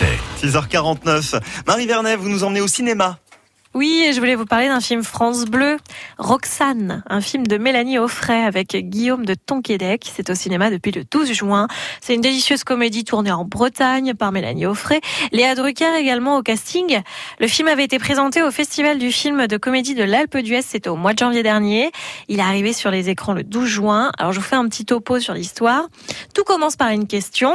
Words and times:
RMC. 0.00 0.18
6h49. 0.42 1.40
Marie 1.66 1.86
Vernet, 1.86 2.16
vous 2.16 2.28
nous 2.28 2.44
emmenez 2.44 2.60
au 2.60 2.66
cinéma. 2.66 3.18
Oui, 3.72 4.10
je 4.12 4.18
voulais 4.18 4.34
vous 4.34 4.46
parler 4.46 4.66
d'un 4.66 4.80
film 4.80 5.04
France 5.04 5.44
Bleu, 5.44 5.76
Roxane, 6.18 7.04
un 7.08 7.20
film 7.20 7.46
de 7.46 7.56
Mélanie 7.56 7.98
Offray 7.98 8.42
avec 8.42 8.74
Guillaume 8.74 9.24
de 9.24 9.34
Tonquédec. 9.34 10.10
C'est 10.12 10.28
au 10.28 10.34
cinéma 10.34 10.70
depuis 10.70 10.90
le 10.90 11.04
12 11.04 11.32
juin. 11.32 11.68
C'est 12.00 12.16
une 12.16 12.20
délicieuse 12.20 12.64
comédie 12.64 13.04
tournée 13.04 13.30
en 13.30 13.44
Bretagne 13.44 14.14
par 14.14 14.32
Mélanie 14.32 14.66
Offray. 14.66 15.00
Léa 15.30 15.54
Drucker 15.54 15.94
également 15.96 16.36
au 16.36 16.42
casting. 16.42 17.00
Le 17.38 17.46
film 17.46 17.68
avait 17.68 17.84
été 17.84 18.00
présenté 18.00 18.42
au 18.42 18.50
Festival 18.50 18.98
du 18.98 19.12
film 19.12 19.46
de 19.46 19.56
comédie 19.56 19.94
de 19.94 20.02
l'Alpe 20.02 20.38
d'Huez, 20.38 20.62
c'était 20.62 20.90
au 20.90 20.96
mois 20.96 21.12
de 21.12 21.18
janvier 21.20 21.44
dernier. 21.44 21.92
Il 22.26 22.40
est 22.40 22.42
arrivé 22.42 22.72
sur 22.72 22.90
les 22.90 23.08
écrans 23.08 23.34
le 23.34 23.44
12 23.44 23.68
juin. 23.68 24.10
Alors 24.18 24.32
je 24.32 24.40
vous 24.40 24.46
fais 24.46 24.56
un 24.56 24.66
petit 24.68 24.84
topo 24.84 25.20
sur 25.20 25.32
l'histoire. 25.32 25.86
Tout 26.34 26.42
commence 26.42 26.74
par 26.74 26.88
une 26.88 27.06
question. 27.06 27.54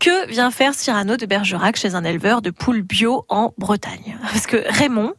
Que 0.00 0.26
vient 0.28 0.50
faire 0.50 0.74
Cyrano 0.74 1.16
de 1.16 1.26
Bergerac 1.26 1.76
chez 1.76 1.94
un 1.94 2.02
éleveur 2.02 2.42
de 2.42 2.50
poules 2.50 2.82
bio 2.82 3.24
en 3.28 3.54
Bretagne? 3.56 4.18
Parce 4.32 4.48
que 4.48 4.56
Raymond, 4.66 5.12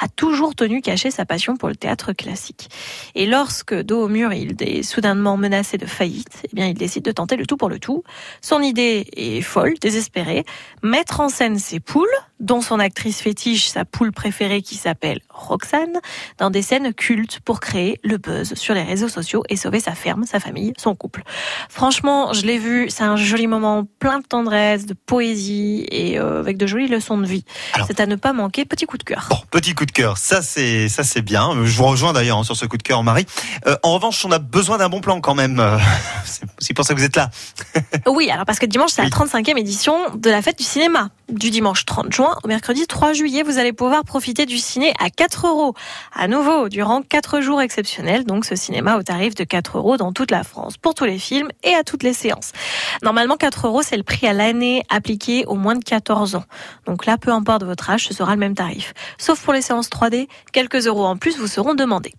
a 0.00 0.08
toujours 0.08 0.54
tenu 0.54 0.80
caché 0.80 1.10
sa 1.10 1.24
passion 1.24 1.56
pour 1.56 1.68
le 1.68 1.76
théâtre 1.76 2.12
classique. 2.12 2.68
Et 3.14 3.26
lorsque, 3.26 3.74
dos 3.74 4.04
au 4.04 4.08
mur, 4.08 4.32
il 4.32 4.56
est 4.60 4.82
soudainement 4.82 5.36
menacé 5.36 5.78
de 5.78 5.86
faillite, 5.86 6.42
eh 6.44 6.54
bien, 6.54 6.66
il 6.66 6.74
décide 6.74 7.04
de 7.04 7.12
tenter 7.12 7.36
le 7.36 7.46
tout 7.46 7.56
pour 7.56 7.68
le 7.68 7.78
tout. 7.78 8.02
Son 8.40 8.60
idée 8.60 9.06
est 9.16 9.40
folle, 9.40 9.74
désespérée. 9.80 10.44
Mettre 10.82 11.20
en 11.20 11.28
scène 11.28 11.58
ses 11.58 11.80
poules, 11.80 12.06
dont 12.42 12.60
son 12.60 12.78
actrice 12.78 13.20
fétiche, 13.22 13.68
sa 13.68 13.84
poule 13.86 14.12
préférée 14.12 14.60
qui 14.60 14.74
s'appelle 14.74 15.20
Roxane, 15.30 15.98
dans 16.38 16.50
des 16.50 16.60
scènes 16.60 16.92
cultes 16.92 17.40
pour 17.40 17.60
créer 17.60 17.98
le 18.04 18.18
buzz 18.18 18.52
sur 18.54 18.74
les 18.74 18.82
réseaux 18.82 19.08
sociaux 19.08 19.44
et 19.48 19.56
sauver 19.56 19.80
sa 19.80 19.92
ferme, 19.94 20.24
sa 20.26 20.40
famille, 20.40 20.74
son 20.76 20.94
couple. 20.94 21.22
Franchement, 21.70 22.32
je 22.34 22.42
l'ai 22.42 22.58
vu, 22.58 22.90
c'est 22.90 23.04
un 23.04 23.16
joli 23.16 23.46
moment 23.46 23.84
plein 23.98 24.18
de 24.18 24.26
tendresse, 24.26 24.84
de 24.86 24.94
poésie 24.94 25.86
et 25.90 26.18
euh, 26.18 26.40
avec 26.40 26.56
de 26.58 26.66
jolies 26.66 26.88
leçons 26.88 27.16
de 27.16 27.26
vie. 27.26 27.44
C'est 27.86 28.00
à 28.00 28.06
ne 28.06 28.16
pas 28.16 28.32
manquer, 28.32 28.64
petit 28.64 28.84
coup 28.86 28.98
de 28.98 29.04
cœur. 29.04 29.26
Bon, 29.30 29.38
petit 29.50 29.74
coup 29.74 29.86
de 29.86 29.92
cœur, 29.92 30.18
ça 30.18 30.42
c'est 30.42 30.88
ça 30.88 31.04
c'est 31.04 31.22
bien. 31.22 31.50
Je 31.64 31.76
vous 31.76 31.84
rejoins 31.84 32.12
d'ailleurs 32.12 32.38
hein, 32.38 32.44
sur 32.44 32.56
ce 32.56 32.66
coup 32.66 32.76
de 32.76 32.82
cœur, 32.82 33.02
Marie. 33.02 33.26
Euh, 33.66 33.76
en 33.82 33.94
revanche, 33.94 34.24
on 34.24 34.32
a 34.32 34.38
besoin 34.38 34.78
d'un 34.78 34.88
bon 34.88 35.00
plan 35.00 35.20
quand 35.20 35.34
même. 35.36 35.60
Euh, 35.60 35.78
c'est 36.24 36.42
aussi 36.60 36.74
pour 36.74 36.84
ça 36.84 36.94
que 36.94 36.98
vous 36.98 37.04
êtes 37.04 37.16
là. 37.16 37.30
Oui, 38.06 38.30
alors 38.30 38.44
parce 38.44 38.58
que 38.58 38.66
dimanche, 38.66 38.90
c'est 38.90 39.02
Oui. 39.02 39.08
la 39.10 39.16
35e 39.16 39.56
édition 39.58 39.94
de 40.16 40.28
la 40.28 40.42
fête 40.42 40.58
du 40.58 40.64
cinéma. 40.64 41.08
Du 41.30 41.50
dimanche 41.50 41.86
30 41.86 42.12
juin 42.12 42.31
au 42.42 42.48
mercredi 42.48 42.86
3 42.86 43.12
juillet, 43.12 43.42
vous 43.42 43.58
allez 43.58 43.72
pouvoir 43.72 44.04
profiter 44.04 44.46
du 44.46 44.58
ciné 44.58 44.92
à 44.98 45.10
4 45.10 45.46
euros. 45.46 45.74
À 46.14 46.28
nouveau, 46.28 46.68
durant 46.68 47.02
4 47.02 47.40
jours 47.40 47.60
exceptionnels, 47.60 48.24
donc 48.24 48.44
ce 48.44 48.56
cinéma 48.56 48.96
au 48.96 49.02
tarif 49.02 49.34
de 49.34 49.44
4 49.44 49.78
euros 49.78 49.96
dans 49.96 50.12
toute 50.12 50.30
la 50.30 50.44
France, 50.44 50.76
pour 50.76 50.94
tous 50.94 51.04
les 51.04 51.18
films 51.18 51.48
et 51.62 51.74
à 51.74 51.84
toutes 51.84 52.02
les 52.02 52.12
séances. 52.12 52.52
Normalement, 53.02 53.36
4 53.36 53.66
euros, 53.66 53.82
c'est 53.82 53.96
le 53.96 54.02
prix 54.02 54.26
à 54.26 54.32
l'année 54.32 54.84
appliqué 54.88 55.44
aux 55.46 55.54
moins 55.54 55.76
de 55.76 55.84
14 55.84 56.36
ans. 56.36 56.44
Donc 56.86 57.06
là, 57.06 57.18
peu 57.18 57.30
importe 57.30 57.64
votre 57.64 57.90
âge, 57.90 58.06
ce 58.06 58.14
sera 58.14 58.32
le 58.32 58.40
même 58.40 58.54
tarif. 58.54 58.94
Sauf 59.18 59.42
pour 59.42 59.52
les 59.52 59.62
séances 59.62 59.88
3D, 59.88 60.28
quelques 60.52 60.86
euros 60.86 61.04
en 61.04 61.16
plus 61.16 61.38
vous 61.38 61.46
seront 61.46 61.74
demandés. 61.74 62.12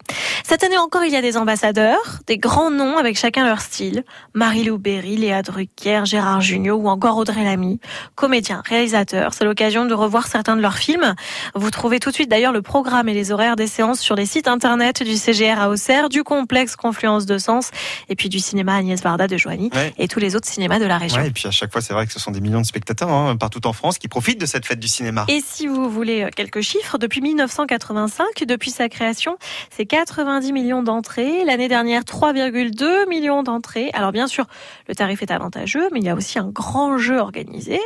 Cette 0.46 0.64
année 0.64 0.78
encore, 0.78 1.06
il 1.06 1.12
y 1.12 1.16
a 1.16 1.22
des 1.22 1.38
ambassadeurs, 1.38 2.20
des 2.28 2.38
grands 2.38 2.70
noms 2.70 2.98
avec 2.98 3.18
chacun 3.18 3.46
leur 3.46 3.62
style. 3.62 4.04
Marie-Lou 4.34 4.78
Berry, 4.78 5.16
Léa 5.16 5.42
Drucker, 5.42 6.02
Gérard 6.06 6.42
Jugnot 6.42 6.76
ou 6.76 6.90
encore 6.90 7.16
Audrey 7.18 7.44
Lamy. 7.46 7.80
Comédiens, 8.16 8.62
réalisateurs, 8.68 9.34
c'est 9.34 9.46
l'occasion 9.46 9.86
de 9.86 9.94
revoir 9.94 10.28
certains 10.28 10.58
de 10.58 10.62
leurs 10.62 10.78
films. 10.78 11.16
Vous 11.56 11.72
trouvez 11.72 12.00
tout 12.00 12.10
de 12.10 12.16
suite 12.16 12.30
d'ailleurs 12.30 12.52
le 12.52 12.62
programme 12.62 13.08
et 13.08 13.14
les 13.14 13.32
horaires 13.32 13.56
des 13.56 13.68
séances 13.68 14.00
sur 14.02 14.16
les 14.16 14.26
sites 14.26 14.48
internet 14.50 15.02
du 15.02 15.16
CGR 15.16 15.60
à 15.60 15.70
Auxerre, 15.70 16.10
du 16.10 16.24
complexe 16.24 16.76
Confluence 16.76 17.26
de 17.26 17.38
Sens 17.38 17.72
et 18.10 18.16
puis 18.18 18.28
du 18.28 18.40
cinéma 18.40 18.76
Agnès 18.76 19.02
Varda 19.02 19.28
de 19.28 19.38
Joigny 19.38 19.70
Ouais. 19.74 19.94
et 19.98 20.10
tous 20.10 20.20
les 20.20 20.36
autres 20.36 20.48
cinémas 20.48 20.78
de 20.78 20.86
la 20.86 20.98
région. 20.98 21.22
Ouais, 21.22 21.28
et 21.30 21.32
puis 21.32 21.48
à 21.48 21.52
chaque 21.52 21.72
fois, 21.72 21.82
c'est 21.82 21.94
vrai 21.94 22.06
que 22.06 22.12
ce 22.12 22.20
sont 22.20 22.32
des 22.32 22.42
millions 22.42 22.62
de 22.62 22.66
spectateurs 22.66 23.10
hein, 23.10 23.38
partout 23.38 23.66
en 23.66 23.74
France 23.74 23.98
qui 23.98 24.10
profitent 24.10 24.42
de 24.42 24.46
cette 24.46 24.66
fête 24.66 24.80
du 24.80 24.90
cinéma. 24.90 25.26
Et 25.30 25.42
si 25.46 25.68
vous 25.68 25.90
voulez 25.90 26.24
euh, 26.24 26.30
quelques 26.36 26.62
chiffres, 26.62 26.98
depuis 26.98 27.22
1985, 27.22 28.26
depuis 28.46 28.72
sa 28.72 28.90
création, 28.90 29.38
c'est 29.76 29.86
90 30.34 30.52
millions 30.52 30.82
d'entrées. 30.82 31.46
L'année 31.46 31.68
dernière, 31.68 32.02
3,2 32.02 33.08
millions 33.08 33.44
d'entrées. 33.44 33.92
Alors 33.94 34.12
bien 34.12 34.26
sûr, 34.26 34.48
le 34.88 34.96
tarif 34.96 35.22
est 35.22 35.30
avantageux, 35.30 35.90
mais 35.92 36.00
il 36.00 36.06
y 36.06 36.10
a 36.10 36.16
aussi 36.16 36.40
un 36.40 36.48
grand 36.48 36.98
jeu 36.98 37.20
organisé. 37.20 37.80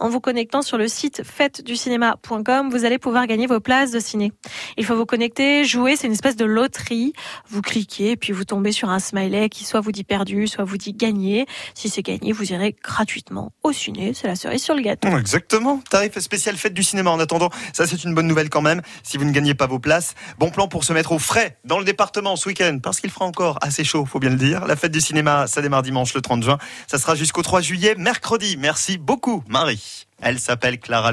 En 0.00 0.10
vous 0.10 0.20
connectant 0.20 0.60
sur 0.60 0.76
le 0.76 0.86
site 0.86 1.22
fêteducinéma.com, 1.24 2.68
vous 2.68 2.84
allez 2.84 2.98
pouvoir 2.98 3.26
gagner 3.26 3.46
vos 3.46 3.58
places 3.58 3.90
de 3.90 4.00
ciné. 4.00 4.32
Il 4.76 4.84
faut 4.84 4.94
vous 4.96 5.06
connecter, 5.06 5.64
jouer, 5.64 5.96
c'est 5.96 6.06
une 6.06 6.12
espèce 6.12 6.36
de 6.36 6.44
loterie. 6.44 7.14
Vous 7.48 7.62
cliquez, 7.62 8.16
puis 8.16 8.34
vous 8.34 8.44
tombez 8.44 8.72
sur 8.72 8.90
un 8.90 8.98
smiley 8.98 9.48
qui 9.48 9.64
soit 9.64 9.80
vous 9.80 9.90
dit 9.92 10.04
perdu, 10.04 10.46
soit 10.46 10.64
vous 10.64 10.76
dit 10.76 10.92
gagné. 10.92 11.46
Si 11.72 11.88
c'est 11.88 12.02
gagné, 12.02 12.32
vous 12.32 12.52
irez 12.52 12.76
gratuitement 12.84 13.52
au 13.62 13.72
ciné. 13.72 14.12
C'est 14.12 14.26
la 14.26 14.36
cerise 14.36 14.62
sur 14.62 14.74
le 14.74 14.82
gâteau. 14.82 15.08
Hum, 15.08 15.18
Exactement. 15.18 15.80
Tarif 15.88 16.18
spécial 16.18 16.58
fête 16.58 16.74
du 16.74 16.82
cinéma. 16.82 17.10
En 17.10 17.18
attendant, 17.18 17.48
ça 17.72 17.86
c'est 17.86 18.04
une 18.04 18.14
bonne 18.14 18.26
nouvelle 18.26 18.50
quand 18.50 18.60
même. 18.60 18.82
Si 19.02 19.16
vous 19.16 19.24
ne 19.24 19.32
gagnez 19.32 19.54
pas 19.54 19.66
vos 19.66 19.78
places, 19.78 20.14
bon 20.38 20.50
plan 20.50 20.68
pour 20.68 20.84
se 20.84 20.92
mettre 20.92 21.12
au 21.12 21.18
frais 21.18 21.56
dans 21.64 21.78
le 21.78 21.84
département 21.86 21.93
ce 22.36 22.48
week-end, 22.48 22.78
parce 22.82 23.00
qu'il 23.00 23.10
fera 23.10 23.24
encore 23.24 23.58
assez 23.62 23.84
chaud, 23.84 24.04
faut 24.04 24.18
bien 24.18 24.30
le 24.30 24.36
dire. 24.36 24.66
La 24.66 24.76
fête 24.76 24.92
du 24.92 25.00
cinéma, 25.00 25.46
ça 25.46 25.62
démarre 25.62 25.82
dimanche 25.82 26.14
le 26.14 26.20
30 26.20 26.42
juin. 26.42 26.58
Ça 26.86 26.98
sera 26.98 27.14
jusqu'au 27.14 27.42
3 27.42 27.60
juillet, 27.60 27.94
mercredi. 27.96 28.56
Merci 28.58 28.98
beaucoup, 28.98 29.42
Marie. 29.48 30.06
Elle 30.20 30.38
s'appelle 30.38 30.78
Clara 30.78 31.12